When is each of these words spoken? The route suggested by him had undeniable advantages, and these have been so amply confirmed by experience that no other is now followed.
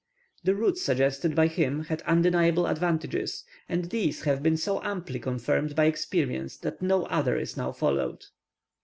The 0.43 0.55
route 0.55 0.79
suggested 0.79 1.35
by 1.35 1.45
him 1.45 1.83
had 1.83 2.01
undeniable 2.07 2.65
advantages, 2.65 3.43
and 3.69 3.91
these 3.91 4.23
have 4.23 4.41
been 4.41 4.57
so 4.57 4.81
amply 4.81 5.19
confirmed 5.19 5.75
by 5.75 5.85
experience 5.85 6.57
that 6.57 6.81
no 6.81 7.05
other 7.05 7.37
is 7.37 7.55
now 7.55 7.71
followed. 7.71 8.25